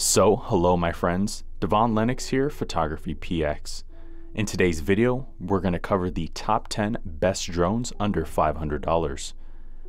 [0.00, 3.82] So, hello my friends, Devon Lennox here, Photography PX.
[4.32, 9.32] In today's video, we're going to cover the top 10 best drones under $500.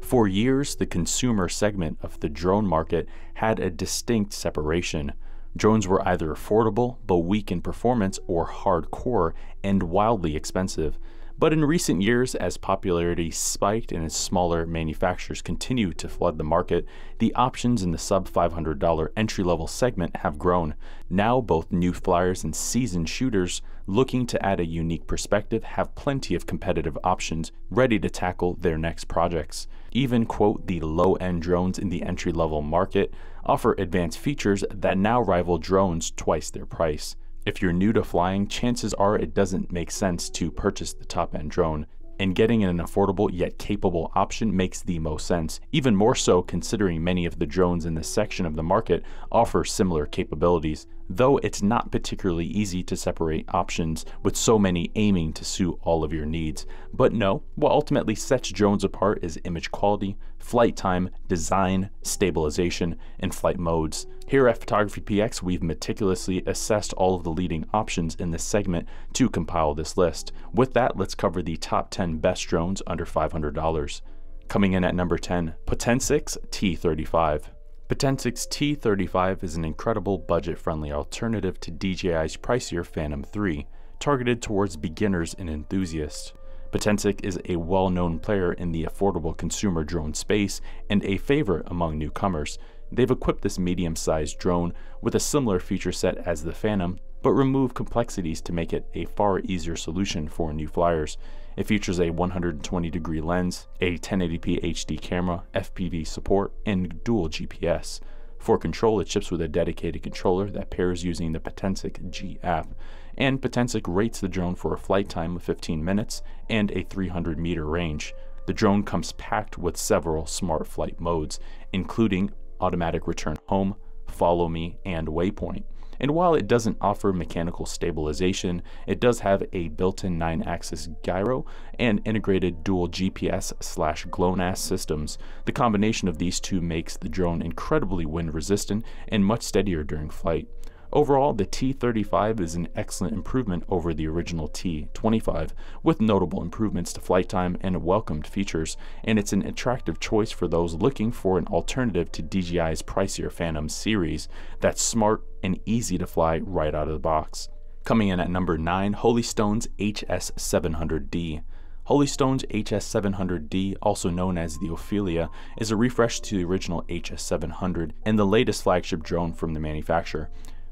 [0.01, 5.11] For years, the consumer segment of the drone market had a distinct separation.
[5.55, 9.33] Drones were either affordable but weak in performance or hardcore
[9.63, 10.97] and wildly expensive.
[11.39, 16.43] But in recent years, as popularity spiked and as smaller manufacturers continue to flood the
[16.43, 16.85] market,
[17.19, 20.75] the options in the sub $500 entry level segment have grown.
[21.09, 26.35] Now, both new flyers and seasoned shooters looking to add a unique perspective have plenty
[26.35, 29.65] of competitive options ready to tackle their next projects.
[29.93, 33.13] Even, quote, the low end drones in the entry level market
[33.45, 37.15] offer advanced features that now rival drones twice their price.
[37.49, 41.33] If you're new to flying, chances are it doesn't make sense to purchase the top
[41.33, 41.87] end drone,
[42.19, 47.03] and getting an affordable yet capable option makes the most sense, even more so considering
[47.03, 51.63] many of the drones in this section of the market offer similar capabilities though it's
[51.63, 56.25] not particularly easy to separate options with so many aiming to suit all of your
[56.25, 56.65] needs.
[56.93, 63.33] But no, what ultimately sets drones apart is image quality, flight time, design, stabilization, and
[63.33, 64.05] flight modes.
[64.27, 68.87] Here at Photography PX, we've meticulously assessed all of the leading options in this segment
[69.13, 70.31] to compile this list.
[70.53, 74.01] With that, let's cover the top 10 best drones under $500.
[74.47, 77.45] Coming in at number 10, Potensic T35.
[77.89, 83.65] Potensic T35 is an incredible budget-friendly alternative to DJI's pricier Phantom 3,
[83.99, 86.33] targeted towards beginners and enthusiasts.
[86.71, 91.97] Potensic is a well-known player in the affordable consumer drone space and a favorite among
[91.97, 92.59] newcomers.
[92.91, 97.73] They've equipped this medium-sized drone with a similar feature set as the Phantom, but remove
[97.73, 101.17] complexities to make it a far easier solution for new flyers.
[101.59, 107.99] It features a 120 degree lens, a 1080p HD camera, FPV support, and dual GPS.
[108.37, 112.73] For control, it ships with a dedicated controller that pairs using the Potensic G app,
[113.17, 117.37] and Potensic rates the drone for a flight time of 15 minutes and a 300
[117.37, 118.13] meter range.
[118.47, 121.41] The drone comes packed with several smart flight modes,
[121.73, 122.31] including
[122.61, 123.75] automatic return home,
[124.07, 125.65] follow me, and waypoint.
[125.99, 131.45] And while it doesn't offer mechanical stabilization, it does have a built-in 9-axis gyro
[131.77, 135.17] and integrated dual GPS slash GLONASS systems.
[135.45, 140.09] The combination of these two makes the drone incredibly wind resistant and much steadier during
[140.09, 140.47] flight.
[140.91, 145.51] Overall, the T35 is an excellent improvement over the original T25,
[145.83, 150.47] with notable improvements to flight time and welcomed features, and it's an attractive choice for
[150.47, 154.27] those looking for an alternative to DJI's pricier Phantom series
[154.61, 157.49] that's smart and easy to fly right out of the box.
[157.83, 161.43] Coming in at number 9, Holystone's HS700D.
[161.87, 168.17] Holystone's HS700D, also known as the Ophelia, is a refresh to the original HS700 and
[168.17, 170.29] the latest flagship drone from the manufacturer.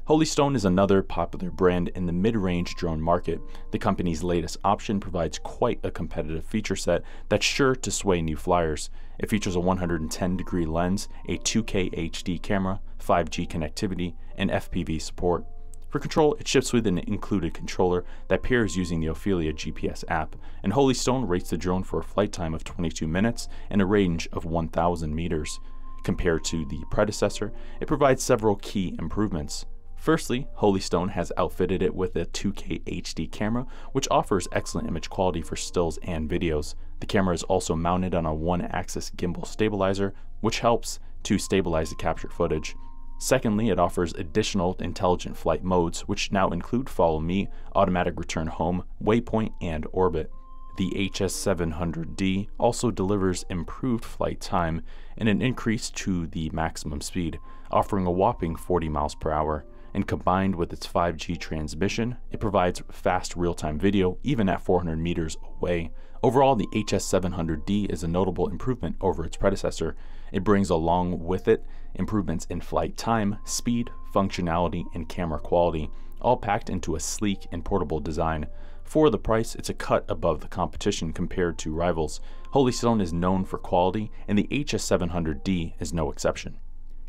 [0.08, 3.42] Holystone is another popular brand in the mid-range drone market.
[3.72, 8.34] The company's latest option provides quite a competitive feature set that's sure to sway new
[8.38, 8.88] flyers.
[9.18, 15.44] It features a 110 degree lens, a 2K HD camera, 5G connectivity, and FPV support.
[15.90, 20.36] For control, it ships with an included controller that pairs using the Ophelia GPS app,
[20.62, 24.26] and Holystone rates the drone for a flight time of 22 minutes and a range
[24.32, 25.60] of 1,000 meters.
[26.02, 29.66] Compared to the predecessor, it provides several key improvements.
[29.98, 35.42] Firstly, Holystone has outfitted it with a 2K HD camera, which offers excellent image quality
[35.42, 36.76] for stills and videos.
[37.00, 41.96] The camera is also mounted on a one-axis gimbal stabilizer, which helps to stabilize the
[41.96, 42.76] captured footage.
[43.18, 48.84] Secondly, it offers additional intelligent flight modes, which now include Follow Me, Automatic Return Home,
[49.02, 50.30] Waypoint, and Orbit.
[50.76, 54.82] The HS700D also delivers improved flight time
[55.16, 57.40] and an increase to the maximum speed,
[57.72, 62.82] offering a whopping 40 miles per hour and combined with its 5G transmission, it provides
[62.90, 65.90] fast real-time video even at 400 meters away.
[66.22, 69.96] Overall, the HS700D is a notable improvement over its predecessor.
[70.32, 75.90] It brings along with it improvements in flight time, speed, functionality, and camera quality,
[76.20, 78.46] all packed into a sleek and portable design.
[78.82, 82.20] For the price, it's a cut above the competition compared to rivals.
[82.54, 86.58] Holystone is known for quality, and the HS700D is no exception.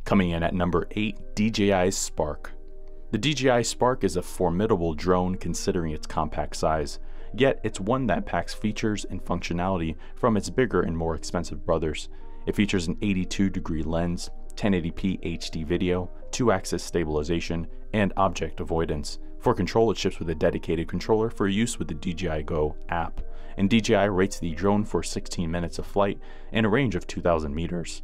[0.04, 2.59] Coming in at number 8, DJI's Spark.
[3.12, 7.00] The DJI Spark is a formidable drone considering its compact size,
[7.34, 12.10] yet it's one that packs features and functionality from its bigger and more expensive brothers.
[12.46, 19.18] It features an 82 degree lens, 1080p HD video, 2-axis stabilization, and object avoidance.
[19.40, 23.22] For control, it ships with a dedicated controller for use with the DJI Go app,
[23.58, 26.20] and DJI rates the drone for 16 minutes of flight
[26.52, 28.04] and a range of 2,000 meters.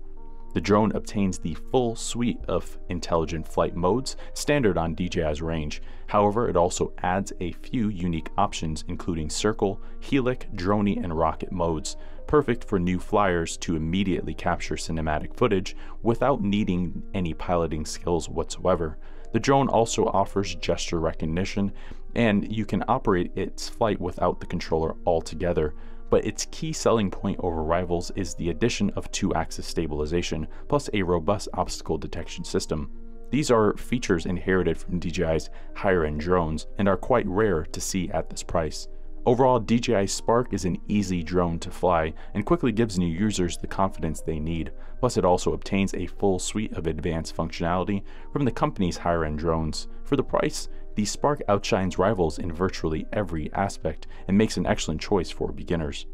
[0.55, 5.81] The drone obtains the full suite of intelligent flight modes standard on DJI's range.
[6.07, 11.97] However, it also adds a few unique options including circle, helix, dronie, and rocket modes,
[12.25, 18.97] perfect for new flyers to immediately capture cinematic footage without needing any piloting skills whatsoever.
[19.33, 21.73] The drone also offers gesture recognition,
[22.15, 25.73] and you can operate its flight without the controller altogether
[26.15, 31.03] but its key selling point over rivals is the addition of two-axis stabilization, plus a
[31.03, 32.89] robust obstacle detection system.
[33.31, 38.29] These are features inherited from DJI's higher-end drones and are quite rare to see at
[38.29, 38.87] this price.
[39.25, 43.67] Overall, DJI Spark is an easy drone to fly and quickly gives new users the
[43.67, 44.71] confidence they need.
[45.01, 49.89] Plus, it also obtains a full suite of advanced functionality from the company's higher-end drones.
[50.05, 55.01] For the price, the Spark outshines rivals in virtually every aspect and makes an excellent
[55.01, 56.05] choice for beginners.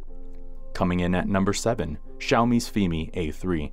[0.74, 3.72] Coming in at number 7, Xiaomi's Fimi A3.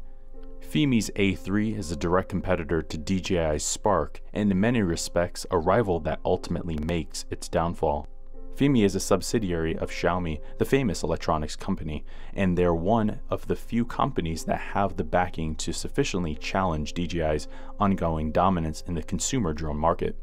[0.61, 6.01] Fimi's A3 is a direct competitor to DJI's Spark and in many respects a rival
[6.01, 8.07] that ultimately makes its downfall.
[8.55, 12.05] Fimi is a subsidiary of Xiaomi, the famous electronics company,
[12.35, 17.47] and they're one of the few companies that have the backing to sufficiently challenge DJI's
[17.79, 20.17] ongoing dominance in the consumer drone market.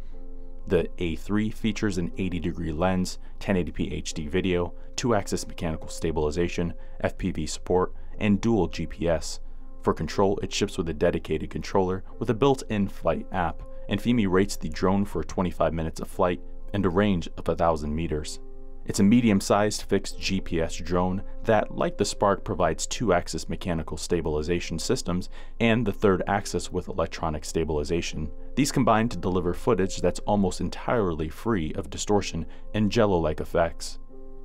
[0.67, 6.73] The A3 features an 80 degree lens, 1080p HD video, 2-axis mechanical stabilization,
[7.03, 9.39] FPV support, and dual GPS.
[9.83, 14.27] For control, it ships with a dedicated controller with a built-in flight app, and Fimi
[14.27, 16.41] rates the drone for 25 minutes of flight
[16.73, 18.39] and a range of 1,000 meters.
[18.85, 25.29] It's a medium-sized fixed GPS drone that, like the Spark, provides two-axis mechanical stabilization systems
[25.59, 28.29] and the third axis with electronic stabilization.
[28.55, 32.45] These combine to deliver footage that's almost entirely free of distortion
[32.75, 33.97] and jello-like effects.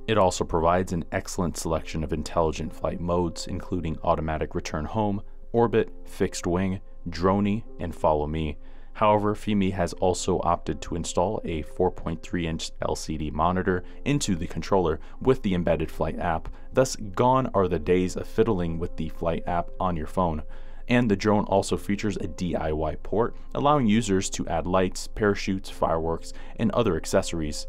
[0.07, 5.21] It also provides an excellent selection of intelligent flight modes, including automatic return home,
[5.51, 8.57] orbit, fixed wing, dronie, and follow me,
[8.93, 14.99] However, Fimi has also opted to install a 4.3 inch LCD monitor into the controller
[15.21, 19.43] with the embedded flight app, thus gone are the days of fiddling with the flight
[19.47, 20.43] app on your phone.
[20.87, 26.33] And the drone also features a DIY port, allowing users to add lights, parachutes, fireworks,
[26.57, 27.67] and other accessories.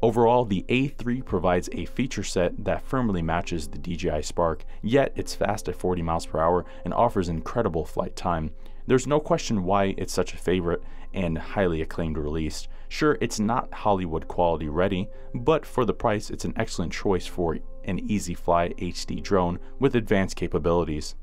[0.00, 5.34] Overall, the A3 provides a feature set that firmly matches the DJI Spark, yet it's
[5.34, 8.52] fast at 40 miles per hour and offers incredible flight time.
[8.88, 10.82] There's no question why it's such a favorite
[11.12, 12.68] and highly acclaimed release.
[12.88, 17.58] Sure, it's not Hollywood quality ready, but for the price, it's an excellent choice for
[17.84, 21.16] an easy fly HD drone with advanced capabilities.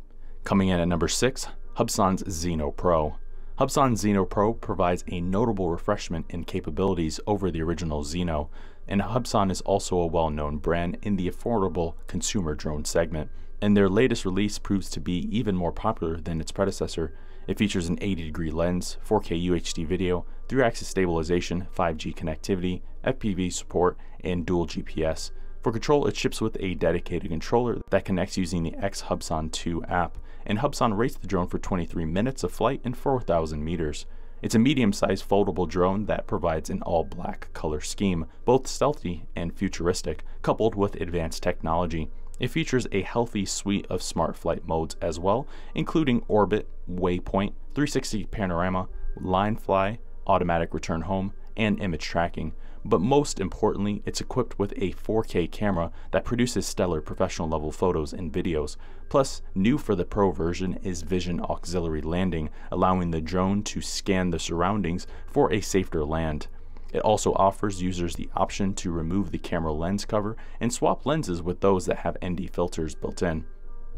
[0.43, 1.47] Coming in at number 6,
[1.77, 3.15] Hubsan's Zino Pro.
[3.57, 8.49] Hubsan Zino Pro provides a notable refreshment in capabilities over the original Zino,
[8.87, 13.89] and Hubsan is also a well-known brand in the affordable consumer drone segment, and their
[13.89, 17.11] latest release proves to be even more popular than its predecessor,
[17.47, 23.51] it features an 80 degree lens, 4K UHD video, 3 axis stabilization, 5G connectivity, FPV
[23.51, 25.31] support, and dual GPS.
[25.61, 29.83] For control, it ships with a dedicated controller that connects using the X Hubsan 2
[29.85, 34.05] app, and Hubsan rates the drone for 23 minutes of flight and 4,000 meters.
[34.41, 40.23] It's a medium-sized foldable drone that provides an all-black color scheme, both stealthy and futuristic,
[40.43, 42.11] coupled with advanced technology.
[42.39, 48.25] It features a healthy suite of smart flight modes as well, including orbit, waypoint, 360
[48.25, 48.87] panorama,
[49.19, 52.53] line fly, automatic return home, and image tracking.
[52.87, 58.13] But most importantly, it's equipped with a 4K camera that produces stellar professional level photos
[58.13, 58.77] and videos.
[59.09, 64.29] Plus, new for the Pro version is Vision Auxiliary Landing, allowing the drone to scan
[64.29, 66.47] the surroundings for a safer land.
[66.95, 71.41] It also offers users the option to remove the camera lens cover and swap lenses
[71.41, 73.43] with those that have ND filters built in.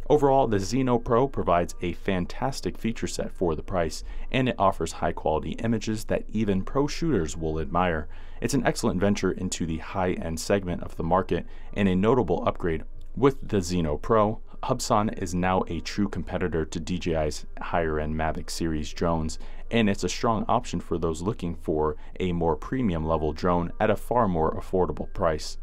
[0.10, 4.94] Overall, the Zino Pro provides a fantastic feature set for the price, and it offers
[4.94, 8.08] high quality images that even pro shooters will admire.
[8.42, 12.44] It's an excellent venture into the high end segment of the market and a notable
[12.48, 12.84] upgrade.
[13.16, 18.50] With the Zino Pro, Hubsan is now a true competitor to DJI's higher end Mavic
[18.50, 19.38] series drones,
[19.72, 23.90] and it's a strong option for those looking for a more premium level drone at
[23.90, 25.58] a far more affordable price.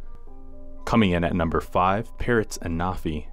[0.85, 3.27] Coming in at number 5, Parrots Anafi.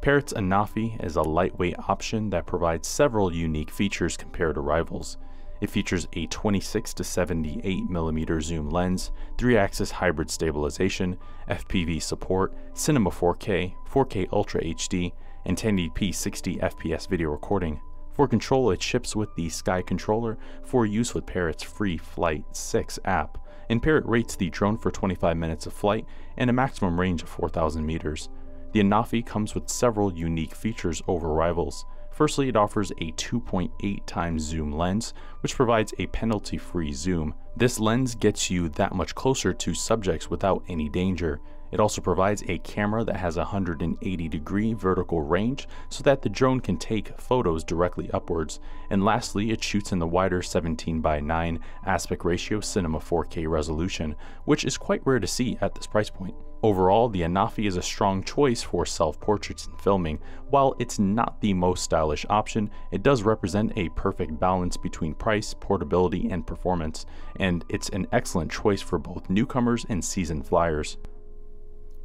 [0.00, 5.16] Parrots Anafi is a lightweight option that provides several unique features compared to rivals.
[5.60, 11.18] It features a 26 to 78 millimeter zoom lens, 3-axis hybrid stabilization,
[11.50, 15.12] FPV support, Cinema 4K, 4K Ultra HD,
[15.46, 17.80] and 1080p 60 FPS video recording.
[18.18, 23.38] For control, it ships with the Sky Controller for use with Parrot's FreeFlight 6 app,
[23.70, 26.04] and Parrot rates the drone for 25 minutes of flight
[26.36, 28.28] and a maximum range of 4,000 meters.
[28.72, 31.84] The Anafi comes with several unique features over rivals.
[32.10, 37.36] Firstly, it offers a 2.8 times zoom lens, which provides a penalty-free zoom.
[37.56, 41.38] This lens gets you that much closer to subjects without any danger.
[41.70, 46.28] It also provides a camera that has a 180 degree vertical range so that the
[46.28, 48.60] drone can take photos directly upwards.
[48.90, 54.16] And lastly, it shoots in the wider 17 by 9 aspect ratio cinema 4K resolution,
[54.44, 56.34] which is quite rare to see at this price point.
[56.60, 60.18] Overall, the Anafi is a strong choice for self-portraits and filming.
[60.50, 65.54] While it's not the most stylish option, it does represent a perfect balance between price,
[65.54, 67.06] portability, and performance,
[67.36, 70.96] and it's an excellent choice for both newcomers and seasoned flyers.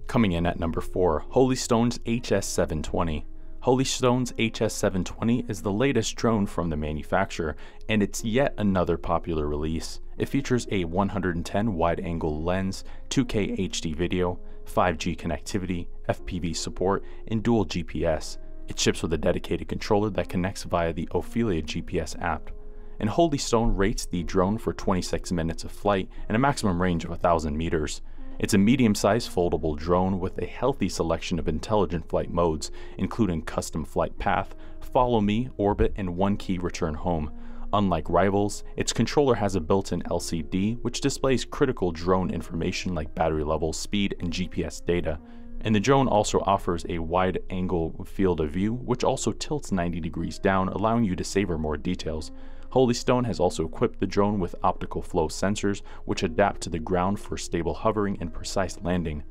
[0.08, 3.26] Coming in at number 4, Holystone's HS720.
[3.64, 7.56] Holystone's HS720 is the latest drone from the manufacturer,
[7.88, 10.02] and it's yet another popular release.
[10.18, 17.66] It features a 110 wide-angle lens, 2K HD video, 5G connectivity, FPV support, and dual
[17.66, 18.38] GPS.
[18.68, 22.52] It ships with a dedicated controller that connects via the Ophelia GPS app.
[23.00, 27.10] And Holystone rates the drone for 26 minutes of flight and a maximum range of
[27.10, 28.02] 1,000 meters.
[28.40, 33.86] It's a medium-sized foldable drone with a healthy selection of intelligent flight modes, including custom
[33.86, 37.32] flight path, follow me, orbit, and one key return home.
[37.74, 43.44] Unlike rivals, its controller has a built-in LCD which displays critical drone information like battery
[43.44, 45.20] level, speed, and GPS data.
[45.62, 50.00] And the drone also offers a wide angle field of view, which also tilts 90
[50.02, 52.32] degrees down, allowing you to savor more details.
[52.74, 57.20] Holystone has also equipped the drone with optical flow sensors, which adapt to the ground
[57.20, 59.24] for stable hovering and precise landing.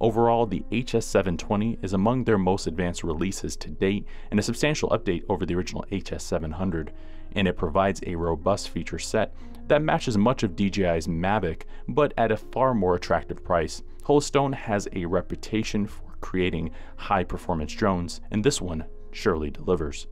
[0.00, 5.24] Overall, the HS720 is among their most advanced releases to date and a substantial update
[5.28, 6.88] over the original HS700,
[7.32, 9.34] and it provides a robust feature set
[9.68, 13.82] that matches much of DJI's Mavic, but at a far more attractive price.
[14.04, 20.06] Holystone has a reputation for creating high performance drones, and this one surely delivers.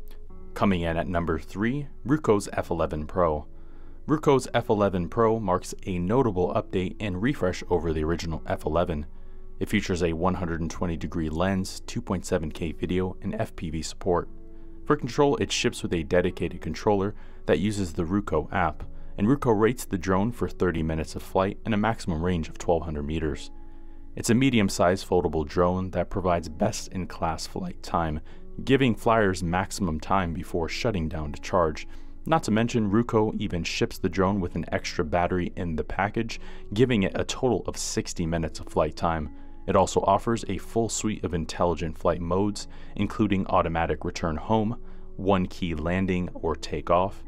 [0.54, 3.44] Coming in at number 3, Ruko's F11 Pro.
[4.06, 9.06] Ruko's F11 Pro marks a notable update and refresh over the original F11.
[9.58, 14.28] It features a 120 degree lens, 2.7K video, and FPV support.
[14.86, 18.84] For control, it ships with a dedicated controller that uses the Ruko app,
[19.18, 22.62] and Ruko rates the drone for 30 minutes of flight and a maximum range of
[22.62, 23.50] 1200 meters.
[24.14, 28.20] It's a medium-sized foldable drone that provides best-in-class flight time
[28.62, 31.88] giving flyers maximum time before shutting down to charge.
[32.26, 36.40] Not to mention, Ruko even ships the drone with an extra battery in the package,
[36.72, 39.30] giving it a total of 60 minutes of flight time.
[39.66, 44.78] It also offers a full suite of intelligent flight modes, including automatic return home,
[45.16, 47.22] one key landing or takeoff,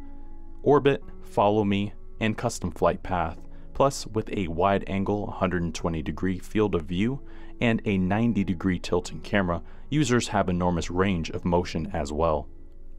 [0.63, 3.39] orbit, follow me, and custom flight path,
[3.75, 7.21] plus with a wide angle 120 degree field of view
[7.61, 12.49] and a 90 degree tilting camera, users have enormous range of motion as well.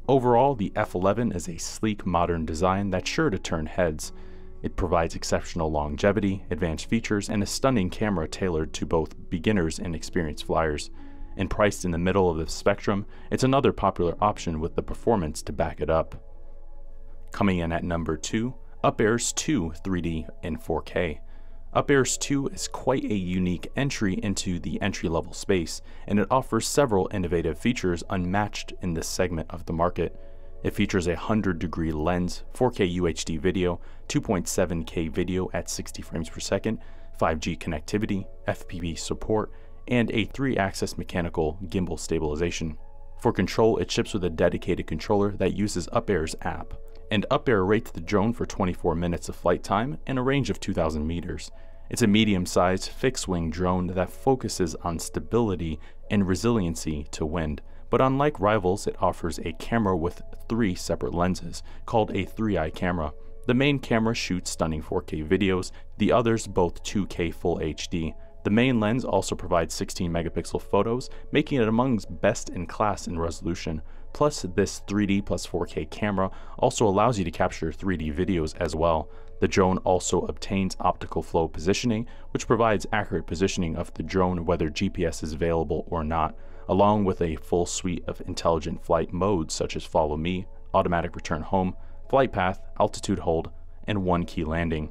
[0.07, 4.13] Overall, the F11 is a sleek modern design that's sure to turn heads.
[4.63, 9.95] It provides exceptional longevity, advanced features, and a stunning camera tailored to both beginners and
[9.95, 10.89] experienced flyers.
[11.35, 15.43] And priced in the middle of the spectrum, it's another popular option with the performance
[15.43, 16.23] to back it up.
[17.31, 21.19] Coming in at number 2, UpAirs 2 3D in 4K.
[21.77, 27.07] UpAirs 2 is quite a unique entry into the entry-level space, and it offers several
[27.13, 30.19] innovative features unmatched in this segment of the market.
[30.63, 33.79] It features a 100 degree lens, 4K UHD video,
[34.09, 36.79] 2.7K video at 60 frames per second,
[37.21, 39.51] 5G connectivity, FPV support,
[39.87, 42.75] and a 3-axis mechanical gimbal stabilization.
[43.21, 46.73] For control, it ships with a dedicated controller that uses UpAir's app
[47.11, 50.59] and UpAir rates the drone for 24 minutes of flight time and a range of
[50.59, 51.51] 2,000 meters.
[51.89, 55.79] It's a medium-sized fixed-wing drone that focuses on stability
[56.11, 61.63] and resiliency to wind, but unlike rivals, it offers a camera with three separate lenses,
[61.85, 63.13] called a 3-eye camera.
[63.45, 68.13] The main camera shoots stunning 4K videos, the others both 2K Full HD.
[68.43, 73.17] The main lens also provides 16 megapixel photos, making it among best in class in
[73.17, 73.81] resolution.
[74.11, 79.09] Plus, this 3D plus 4K camera also allows you to capture 3D videos as well.
[79.39, 84.69] The drone also obtains optical flow positioning, which provides accurate positioning of the drone whether
[84.69, 86.35] GPS is available or not,
[86.67, 91.41] along with a full suite of intelligent flight modes such as follow me, automatic return
[91.41, 91.75] home,
[92.09, 93.51] flight path, altitude hold,
[93.85, 94.89] and one key landing.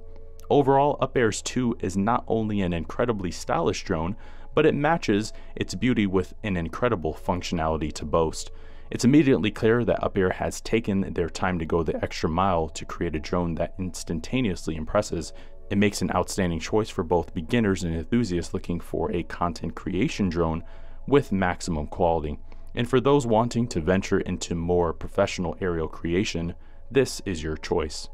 [0.48, 4.16] Overall, UpAirs 2 is not only an incredibly stylish drone,
[4.54, 8.50] but it matches its beauty with an incredible functionality to boast.
[8.90, 12.84] It's immediately clear that UpAir has taken their time to go the extra mile to
[12.84, 15.32] create a drone that instantaneously impresses.
[15.70, 20.28] It makes an outstanding choice for both beginners and enthusiasts looking for a content creation
[20.28, 20.62] drone
[21.08, 22.38] with maximum quality.
[22.76, 26.54] And for those wanting to venture into more professional aerial creation,
[26.90, 28.08] this is your choice.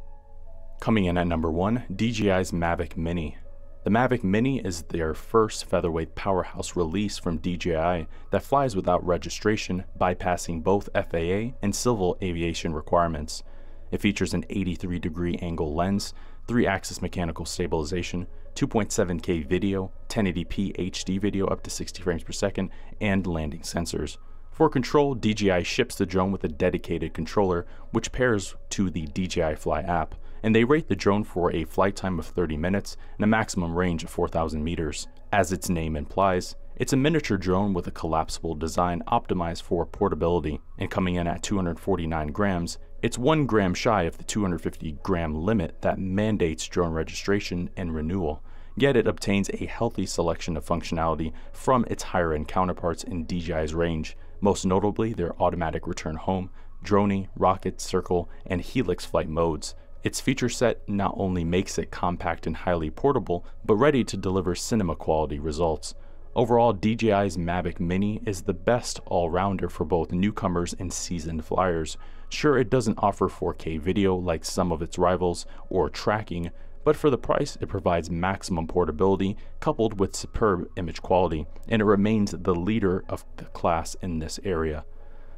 [0.80, 3.36] Coming in at number 1, DJI's Mavic Mini.
[3.84, 9.82] The Mavic Mini is their first featherweight powerhouse release from DJI that flies without registration,
[10.00, 13.42] bypassing both FAA and civil aviation requirements.
[13.90, 16.14] It features an 83 degree angle lens,
[16.46, 22.70] 3 axis mechanical stabilization, 2.7K video, 1080p HD video up to 60 frames per second,
[23.00, 24.16] and landing sensors.
[24.52, 29.56] For control, DJI ships the drone with a dedicated controller, which pairs to the DJI
[29.56, 33.24] Fly app and they rate the drone for a flight time of 30 minutes and
[33.24, 35.06] a maximum range of 4,000 meters.
[35.32, 40.60] As its name implies, it's a miniature drone with a collapsible design optimized for portability,
[40.78, 45.80] and coming in at 249 grams, it's 1 gram shy of the 250 gram limit
[45.82, 48.42] that mandates drone registration and renewal,
[48.76, 53.74] yet it obtains a healthy selection of functionality from its higher end counterparts in DJI's
[53.74, 56.50] range, most notably their automatic return home,
[56.82, 62.46] dronie, rocket, circle, and helix flight modes, its feature set not only makes it compact
[62.46, 65.94] and highly portable, but ready to deliver cinema quality results.
[66.34, 71.98] Overall, DJI's Mavic Mini is the best all-rounder for both newcomers and seasoned flyers.
[72.30, 76.50] Sure, it doesn't offer 4K video like some of its rivals or tracking,
[76.84, 81.84] but for the price, it provides maximum portability coupled with superb image quality, and it
[81.84, 84.84] remains the leader of the class in this area.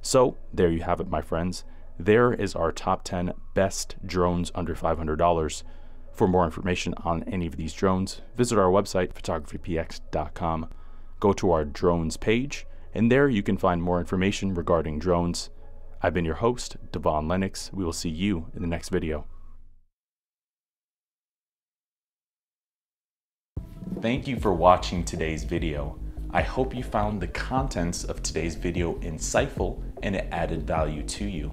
[0.01, 1.65] So, there you have it, my friends.
[1.99, 5.63] There is our top 10 best drones under $500.
[6.13, 10.69] For more information on any of these drones, visit our website, photographypx.com.
[11.21, 15.51] Go to our drones page, and there you can find more information regarding drones.
[16.03, 17.73] I've been your host, Devon Lennox.
[17.73, 19.27] We will see you in the next video.
[24.01, 25.99] Thank you for watching today's video.
[26.31, 31.25] I hope you found the contents of today's video insightful and it added value to
[31.25, 31.53] you.